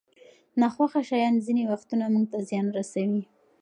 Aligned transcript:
ناخوښه 0.59 1.01
شیان 1.09 1.35
ځینې 1.45 1.63
وختونه 1.71 2.05
موږ 2.13 2.25
ته 2.33 2.39
زیان 2.49 2.67
رسوي. 2.77 3.21